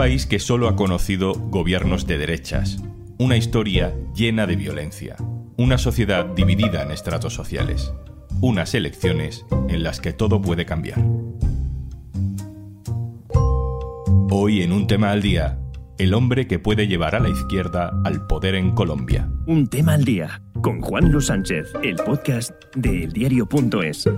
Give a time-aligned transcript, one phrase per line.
[0.00, 2.78] país que solo ha conocido gobiernos de derechas,
[3.18, 5.14] una historia llena de violencia,
[5.58, 7.92] una sociedad dividida en estratos sociales,
[8.40, 11.04] unas elecciones en las que todo puede cambiar.
[14.30, 15.58] Hoy en un tema al día,
[15.98, 19.30] el hombre que puede llevar a la izquierda al poder en Colombia.
[19.46, 24.08] Un tema al día con Juan Luis Sánchez, el podcast de eldiario.es.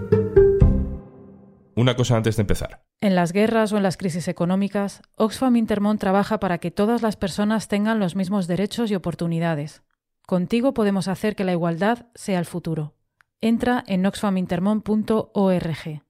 [1.83, 2.85] Una cosa antes de empezar.
[3.01, 7.17] En las guerras o en las crisis económicas, Oxfam Intermont trabaja para que todas las
[7.17, 9.83] personas tengan los mismos derechos y oportunidades.
[10.25, 12.95] Contigo podemos hacer que la igualdad sea el futuro.
[13.41, 16.03] Entra en oxfamintermont.org.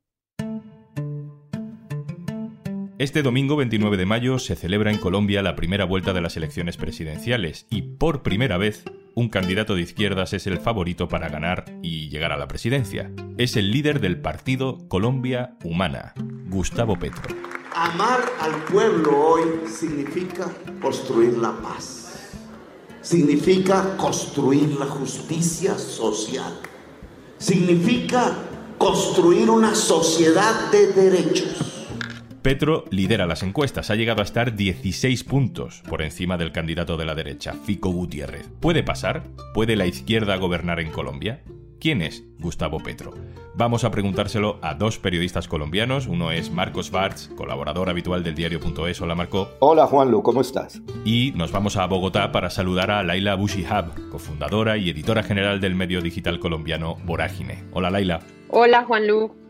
[2.98, 6.76] Este domingo 29 de mayo se celebra en Colombia la primera vuelta de las elecciones
[6.76, 12.08] presidenciales y por primera vez un candidato de izquierdas es el favorito para ganar y
[12.08, 13.10] llegar a la presidencia.
[13.36, 16.14] Es el líder del partido Colombia Humana,
[16.48, 17.34] Gustavo Petro.
[17.74, 22.30] Amar al pueblo hoy significa construir la paz,
[23.00, 26.52] significa construir la justicia social,
[27.38, 28.34] significa
[28.78, 31.81] construir una sociedad de derechos
[32.42, 37.04] Petro lidera las encuestas, ha llegado a estar 16 puntos por encima del candidato de
[37.04, 38.50] la derecha, Fico Gutiérrez.
[38.58, 39.22] ¿Puede pasar?
[39.54, 41.44] ¿Puede la izquierda gobernar en Colombia?
[41.78, 43.12] ¿Quién es Gustavo Petro?
[43.54, 46.08] Vamos a preguntárselo a dos periodistas colombianos.
[46.08, 49.00] Uno es Marcos Bartz, colaborador habitual del diario.es.
[49.00, 49.48] Hola Marco.
[49.60, 50.82] Hola Juanlu, ¿cómo estás?
[51.04, 55.76] Y nos vamos a Bogotá para saludar a Laila Bushihab, cofundadora y editora general del
[55.76, 57.62] medio digital colombiano Vorágine.
[57.72, 58.20] Hola Laila.
[58.48, 59.41] Hola Juanlu.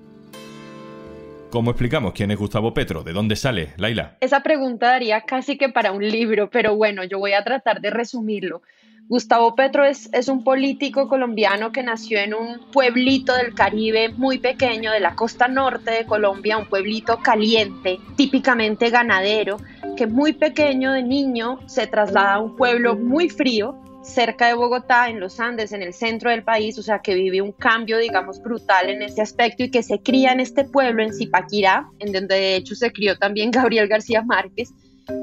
[1.53, 3.03] ¿Cómo explicamos quién es Gustavo Petro?
[3.03, 4.17] ¿De dónde sale, Laila?
[4.21, 7.91] Esa pregunta daría casi que para un libro, pero bueno, yo voy a tratar de
[7.91, 8.63] resumirlo.
[9.07, 14.39] Gustavo Petro es, es, un político colombiano que nació en un pueblito del Caribe muy
[14.39, 19.59] pequeño de la costa norte de Colombia, un pueblito caliente, típicamente ganadero,
[19.95, 25.09] que muy pequeño de niño se traslada a un pueblo muy frío cerca de Bogotá,
[25.09, 28.43] en los Andes, en el centro del país, o sea que vive un cambio, digamos,
[28.43, 32.35] brutal en este aspecto y que se cría en este pueblo, en Zipaquirá, en donde
[32.35, 34.73] de hecho se crió también Gabriel García Márquez.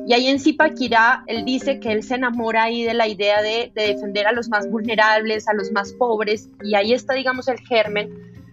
[0.07, 3.71] Y ahí en Zipaquirá, él dice que él se enamora ahí de la idea de,
[3.73, 7.59] de defender a los más vulnerables, a los más pobres, y ahí está, digamos, el
[7.59, 8.09] germen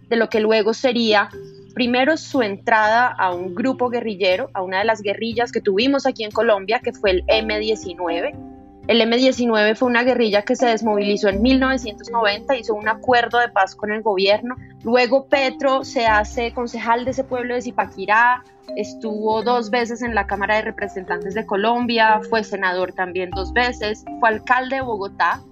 [0.09, 1.29] de lo que luego sería
[1.75, 6.25] primero su entrada a un grupo guerrillero, a una de las guerrillas que tuvimos aquí
[6.25, 8.56] en Colombia, que fue el M19,
[8.89, 13.75] el M-19 fue una guerrilla que se desmovilizó en 1990, hizo un acuerdo de paz
[13.75, 14.57] con el gobierno.
[14.85, 18.45] Luego Petro se hace concejal de ese pueblo de Zipaquirá,
[18.77, 24.05] estuvo dos veces en la Cámara de Representantes de Colombia, fue senador también dos veces,
[24.21, 25.43] fue alcalde de Bogotá,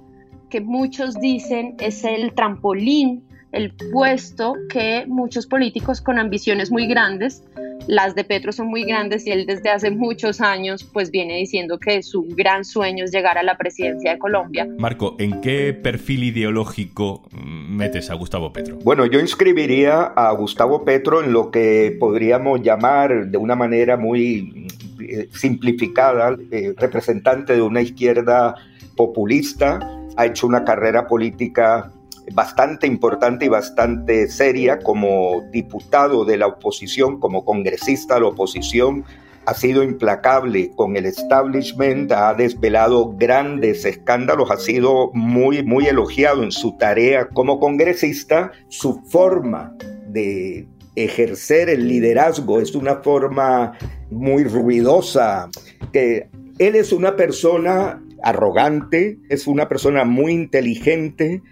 [0.48, 7.42] que muchos dicen es el trampolín, el puesto que muchos políticos con ambiciones muy grandes
[7.86, 11.78] las de Petro son muy grandes y él desde hace muchos años pues viene diciendo
[11.78, 14.66] que su gran sueño es llegar a la presidencia de Colombia.
[14.78, 18.76] Marco, ¿en qué perfil ideológico metes a Gustavo Petro?
[18.84, 24.66] Bueno, yo inscribiría a Gustavo Petro en lo que podríamos llamar de una manera muy
[25.00, 28.54] eh, simplificada, eh, representante de una izquierda
[28.96, 29.80] populista,
[30.16, 31.90] ha hecho una carrera política
[32.32, 39.04] bastante importante y bastante seria como diputado de la oposición, como congresista de la oposición,
[39.46, 46.42] ha sido implacable con el establishment, ha desvelado grandes escándalos, ha sido muy, muy elogiado
[46.42, 48.52] en su tarea como congresista.
[48.68, 49.74] Su forma
[50.08, 53.76] de ejercer el liderazgo es una forma
[54.10, 55.50] muy ruidosa,
[55.92, 61.42] él es una persona arrogante, es una persona muy inteligente,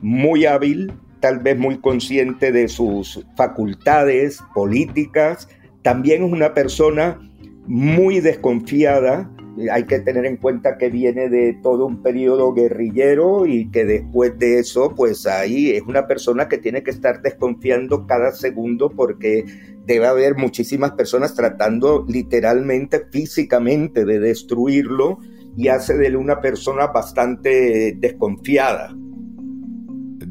[0.00, 5.48] muy hábil, tal vez muy consciente de sus facultades políticas,
[5.82, 7.18] también es una persona
[7.66, 9.30] muy desconfiada.
[9.70, 14.38] Hay que tener en cuenta que viene de todo un periodo guerrillero y que después
[14.38, 19.44] de eso, pues ahí es una persona que tiene que estar desconfiando cada segundo porque
[19.84, 25.18] debe haber muchísimas personas tratando literalmente, físicamente de destruirlo
[25.56, 28.96] y hace de él una persona bastante desconfiada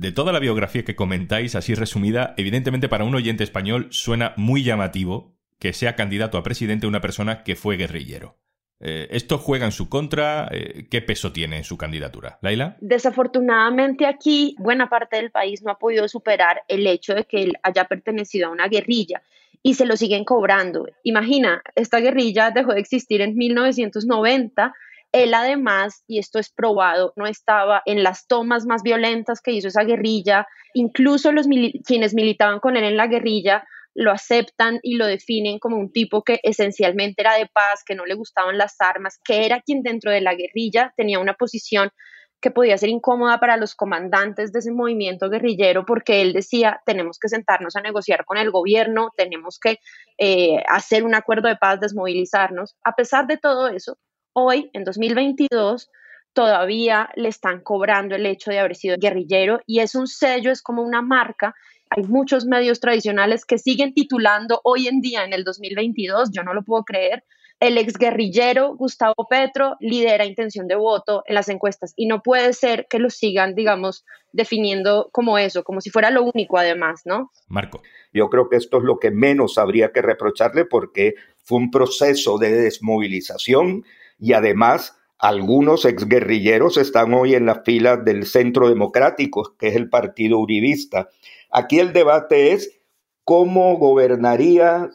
[0.02, 4.64] de toda la biografía que comentáis, así resumida, evidentemente para un oyente español suena muy
[4.64, 8.36] llamativo que sea candidato a presidente una persona que fue guerrillero.
[8.80, 10.50] Eh, ¿Esto juega en su contra?
[10.52, 12.40] Eh, ¿Qué peso tiene en su candidatura?
[12.42, 12.78] ¿Laila?
[12.82, 17.54] Desafortunadamente aquí buena parte del país no ha podido superar el hecho de que él
[17.62, 19.22] haya pertenecido a una guerrilla
[19.62, 20.88] y se lo siguen cobrando.
[21.04, 24.74] Imagina, esta guerrilla dejó de existir en 1990
[25.12, 29.68] él además, y esto es probado, no estaba en las tomas más violentas que hizo
[29.68, 31.48] esa guerrilla, incluso los
[31.86, 33.64] quienes militaban con él en la guerrilla
[33.94, 38.06] lo aceptan y lo definen como un tipo que esencialmente era de paz, que no
[38.06, 41.92] le gustaban las armas, que era quien dentro de la guerrilla tenía una posición
[42.40, 47.20] que podía ser incómoda para los comandantes de ese movimiento guerrillero porque él decía, tenemos
[47.20, 49.78] que sentarnos a negociar con el gobierno, tenemos que
[50.18, 52.76] eh, hacer un acuerdo de paz, desmovilizarnos.
[52.84, 53.98] A pesar de todo eso,
[54.34, 55.90] hoy, en 2022,
[56.34, 60.62] todavía le están cobrando el hecho de haber sido guerrillero y es un sello, es
[60.62, 61.54] como una marca.
[61.90, 66.54] Hay muchos medios tradicionales que siguen titulando hoy en día, en el 2022, yo no
[66.54, 67.24] lo puedo creer,
[67.62, 72.88] el exguerrillero Gustavo Petro lidera intención de voto en las encuestas y no puede ser
[72.90, 77.32] que lo sigan, digamos, definiendo como eso, como si fuera lo único además, ¿no?
[77.48, 77.84] Marco.
[78.14, 81.14] Yo creo que esto es lo que menos habría que reprocharle porque
[81.44, 83.84] fue un proceso de desmovilización
[84.22, 89.90] y además algunos exguerrilleros están hoy en las filas del Centro Democrático, que es el
[89.90, 91.10] partido uribista.
[91.52, 92.80] Aquí el debate es
[93.24, 94.90] cómo gobernaría,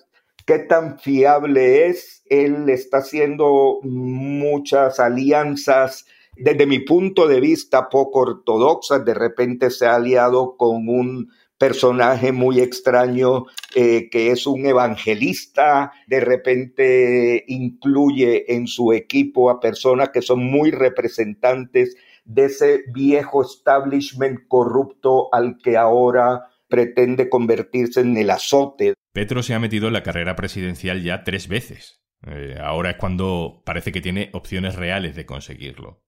[0.46, 2.23] qué tan fiable es.
[2.26, 6.06] Él está haciendo muchas alianzas,
[6.37, 9.05] desde mi punto de vista, poco ortodoxas.
[9.05, 15.93] De repente se ha aliado con un personaje muy extraño eh, que es un evangelista,
[16.06, 23.43] de repente incluye en su equipo a personas que son muy representantes de ese viejo
[23.43, 28.94] establishment corrupto al que ahora pretende convertirse en el azote.
[29.12, 32.02] Petro se ha metido en la carrera presidencial ya tres veces.
[32.26, 36.02] Eh, ahora es cuando parece que tiene opciones reales de conseguirlo.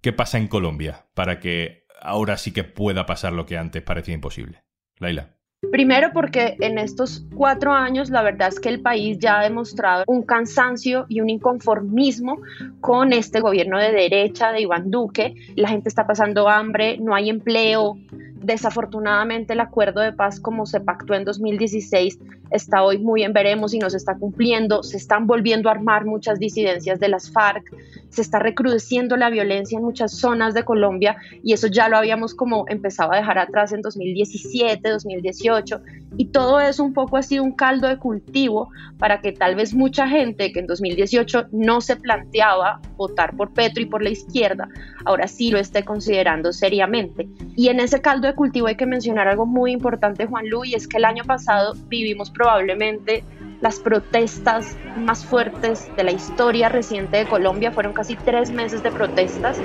[0.00, 4.14] ¿Qué pasa en Colombia para que ahora sí que pueda pasar lo que antes parecía
[4.14, 4.64] imposible?
[5.00, 5.28] Laila.
[5.70, 10.04] Primero porque en estos cuatro años la verdad es que el país ya ha demostrado
[10.06, 12.38] un cansancio y un inconformismo
[12.80, 15.34] con este gobierno de derecha de Iván Duque.
[15.56, 17.98] La gente está pasando hambre, no hay empleo,
[18.42, 22.18] Desafortunadamente el acuerdo de paz como se pactó en 2016
[22.50, 26.06] está hoy muy en veremos y no se está cumpliendo, se están volviendo a armar
[26.06, 27.64] muchas disidencias de las FARC,
[28.08, 32.34] se está recrudeciendo la violencia en muchas zonas de Colombia y eso ya lo habíamos
[32.34, 35.82] como empezado a dejar atrás en 2017, 2018
[36.16, 39.74] y todo eso un poco ha sido un caldo de cultivo para que tal vez
[39.74, 44.68] mucha gente que en 2018 no se planteaba votar por Petro y por la izquierda,
[45.04, 47.28] ahora sí lo esté considerando seriamente.
[47.56, 50.74] Y en ese caldo de cultivo hay que mencionar algo muy importante, Juan Luis, y
[50.74, 53.24] es que el año pasado vivimos probablemente
[53.60, 57.72] las protestas más fuertes de la historia reciente de Colombia.
[57.72, 59.58] Fueron casi tres meses de protestas.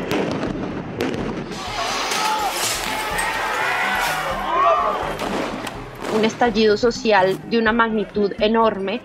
[6.15, 9.01] Un estallido social de una magnitud enorme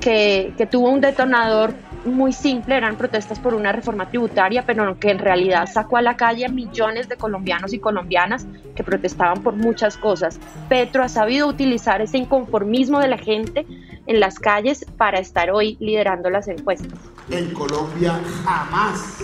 [0.00, 1.74] que, que tuvo un detonador
[2.06, 6.16] muy simple, eran protestas por una reforma tributaria, pero que en realidad sacó a la
[6.16, 10.38] calle a millones de colombianos y colombianas que protestaban por muchas cosas.
[10.68, 13.66] Petro ha sabido utilizar ese inconformismo de la gente
[14.06, 16.98] en las calles para estar hoy liderando las encuestas.
[17.30, 19.18] En Colombia jamás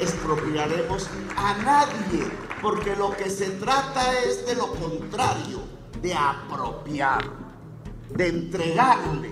[0.00, 2.24] expropiaremos a nadie,
[2.62, 5.60] porque lo que se trata es de lo contrario,
[6.02, 7.22] de apropiar,
[8.16, 9.30] de entregarle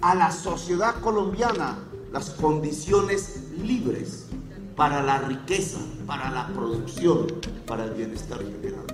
[0.00, 1.78] a la sociedad colombiana
[2.12, 4.28] las condiciones libres
[4.74, 7.26] para la riqueza, para la producción,
[7.66, 8.86] para el bienestar general.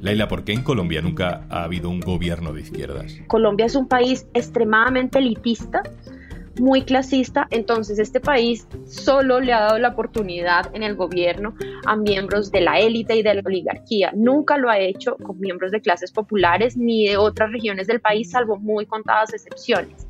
[0.00, 3.12] Laila, ¿por qué en Colombia nunca ha habido un gobierno de izquierdas?
[3.26, 5.82] Colombia es un país extremadamente elitista,
[6.60, 11.54] muy clasista, entonces este país solo le ha dado la oportunidad en el gobierno
[11.86, 14.12] a miembros de la élite y de la oligarquía.
[14.14, 18.30] Nunca lo ha hecho con miembros de clases populares ni de otras regiones del país,
[18.30, 20.06] salvo muy contadas excepciones.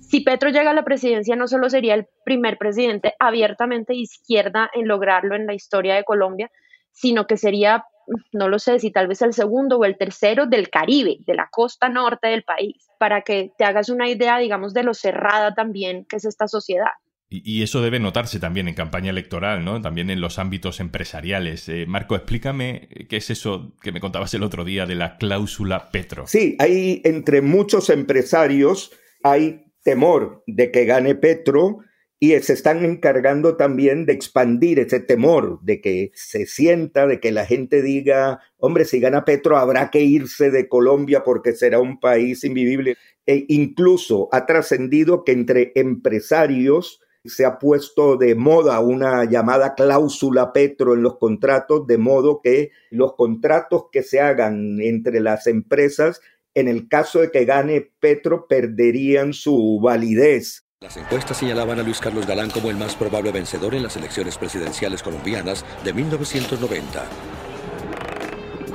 [0.00, 4.86] Si Petro llega a la presidencia, no solo sería el primer presidente abiertamente izquierda en
[4.86, 6.50] lograrlo en la historia de Colombia,
[6.90, 7.84] sino que sería,
[8.32, 11.48] no lo sé, si tal vez el segundo o el tercero del Caribe, de la
[11.50, 16.04] costa norte del país, para que te hagas una idea, digamos, de lo cerrada también
[16.08, 16.92] que es esta sociedad.
[17.34, 19.80] Y, eso debe notarse también en campaña electoral, ¿no?
[19.80, 21.66] También en los ámbitos empresariales.
[21.70, 25.90] Eh, Marco, explícame qué es eso que me contabas el otro día de la cláusula
[25.90, 26.26] Petro.
[26.26, 28.92] Sí, hay entre muchos empresarios,
[29.22, 31.78] hay temor de que gane Petro
[32.22, 37.32] y se están encargando también de expandir ese temor, de que se sienta, de que
[37.32, 41.98] la gente diga, hombre, si gana Petro habrá que irse de Colombia porque será un
[41.98, 42.96] país invivible.
[43.26, 50.52] E incluso ha trascendido que entre empresarios se ha puesto de moda una llamada cláusula
[50.52, 56.20] Petro en los contratos, de modo que los contratos que se hagan entre las empresas
[56.54, 60.61] en el caso de que gane Petro, perderían su validez.
[60.82, 64.36] Las encuestas señalaban a Luis Carlos Galán como el más probable vencedor en las elecciones
[64.36, 67.04] presidenciales colombianas de 1990.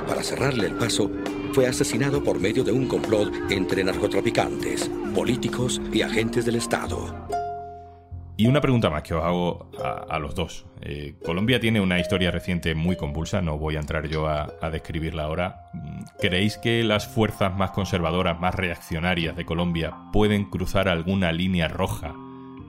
[0.06, 1.10] Para cerrarle el paso,
[1.52, 7.37] fue asesinado por medio de un complot entre narcotraficantes, políticos y agentes del Estado.
[8.38, 10.64] Y una pregunta más que os hago a, los dos.
[10.80, 14.70] Eh, Colombia tiene una historia reciente muy convulsa, no voy a entrar yo a, a,
[14.70, 15.72] describirla ahora.
[16.20, 22.14] ¿Creéis que las fuerzas más conservadoras, más reaccionarias de Colombia pueden cruzar alguna línea roja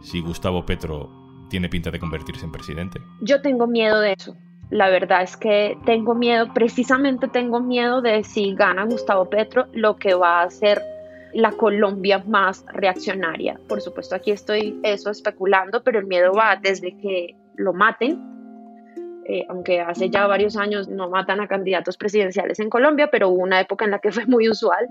[0.01, 1.11] si Gustavo Petro
[1.51, 2.99] tiene pinta de convertirse en presidente?
[3.21, 4.35] Yo tengo miedo de eso.
[4.71, 9.97] La verdad es que tengo miedo, precisamente tengo miedo de si gana Gustavo Petro, lo
[9.97, 10.81] que va a hacer
[11.33, 13.59] la Colombia más reaccionaria.
[13.67, 18.19] Por supuesto, aquí estoy eso especulando, pero el miedo va desde que lo maten,
[19.25, 23.43] eh, aunque hace ya varios años no matan a candidatos presidenciales en Colombia, pero hubo
[23.43, 24.87] una época en la que fue muy usual,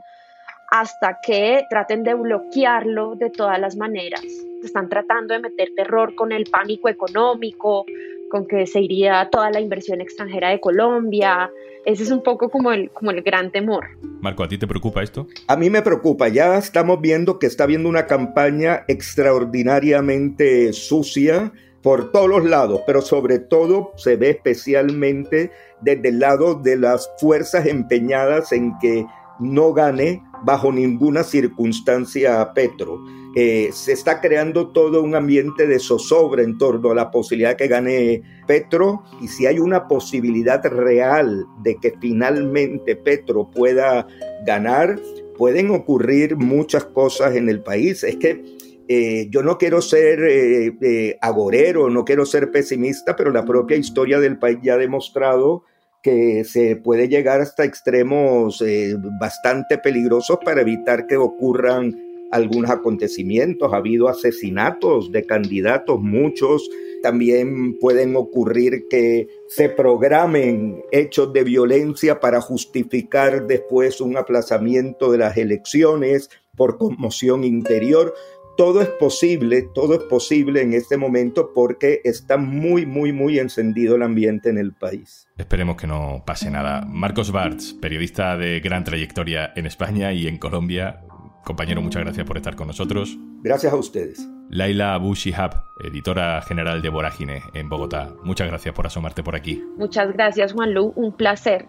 [0.70, 4.22] hasta que traten de bloquearlo de todas las maneras.
[4.62, 7.84] Están tratando de meter terror con el pánico económico,
[8.30, 11.50] con que se iría toda la inversión extranjera de Colombia.
[11.84, 13.86] Ese es un poco como el, como el gran temor.
[14.20, 15.26] Marco, ¿a ti te preocupa esto?
[15.46, 16.28] A mí me preocupa.
[16.28, 23.00] Ya estamos viendo que está habiendo una campaña extraordinariamente sucia por todos los lados, pero
[23.00, 29.06] sobre todo se ve especialmente desde el lado de las fuerzas empeñadas en que
[29.38, 33.00] no gane bajo ninguna circunstancia Petro.
[33.34, 37.68] Eh, se está creando todo un ambiente de zozobra en torno a la posibilidad que
[37.68, 44.06] gane Petro y si hay una posibilidad real de que finalmente Petro pueda
[44.46, 44.98] ganar,
[45.36, 48.02] pueden ocurrir muchas cosas en el país.
[48.02, 48.42] Es que
[48.88, 54.18] eh, yo no quiero ser eh, agorero, no quiero ser pesimista, pero la propia historia
[54.18, 55.64] del país ya ha demostrado
[56.08, 61.94] que se puede llegar hasta extremos eh, bastante peligrosos para evitar que ocurran
[62.30, 63.74] algunos acontecimientos.
[63.74, 66.70] Ha habido asesinatos de candidatos, muchos.
[67.02, 75.18] También pueden ocurrir que se programen hechos de violencia para justificar después un aplazamiento de
[75.18, 78.14] las elecciones por conmoción interior
[78.58, 83.94] todo es posible, todo es posible en este momento porque está muy, muy, muy encendido
[83.94, 85.28] el ambiente en el país.
[85.36, 86.84] Esperemos que no pase nada.
[86.84, 91.04] Marcos Bartz, periodista de gran trayectoria en España y en Colombia.
[91.44, 93.16] Compañero, muchas gracias por estar con nosotros.
[93.44, 94.28] Gracias a ustedes.
[94.50, 98.12] Laila Abu Shihab, editora general de Vorágine en Bogotá.
[98.24, 99.62] Muchas gracias por asomarte por aquí.
[99.76, 100.92] Muchas gracias, Juan Lu.
[100.96, 101.66] Un placer.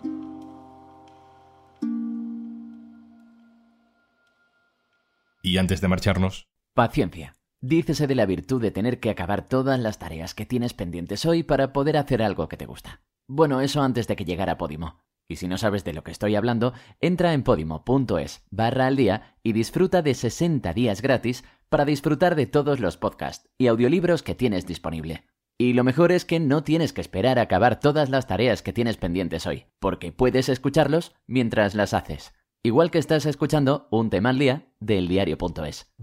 [5.44, 7.36] Y antes de marcharnos, Paciencia.
[7.62, 11.44] Dícese de la virtud de tener que acabar todas las tareas que tienes pendientes hoy
[11.44, 13.02] para poder hacer algo que te gusta.
[13.28, 15.02] Bueno, eso antes de que llegara Podimo.
[15.28, 19.36] Y si no sabes de lo que estoy hablando, entra en podimo.es barra al día
[19.44, 24.36] y disfruta de 60 días gratis para disfrutar de todos los podcasts y audiolibros que
[24.36, 25.26] tienes disponible.
[25.58, 28.74] Y lo mejor es que no tienes que esperar a acabar todas las tareas que
[28.74, 32.34] tienes pendientes hoy, porque puedes escucharlos mientras las haces.
[32.64, 35.94] Igual que estás escuchando un tema al día del diario.es.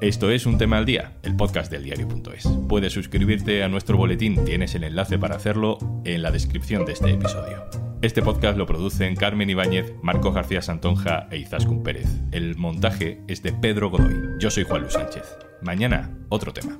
[0.00, 2.46] Esto es Un Tema al Día, el podcast del diario.es.
[2.68, 7.10] Puedes suscribirte a nuestro boletín, tienes el enlace para hacerlo en la descripción de este
[7.10, 7.64] episodio.
[8.02, 12.20] Este podcast lo producen Carmen Ibáñez, Marcos García Santonja e Izaskun Pérez.
[12.32, 14.14] El montaje es de Pedro Godoy.
[14.38, 15.24] Yo soy Juan Luis Sánchez.
[15.62, 16.78] Mañana, otro tema.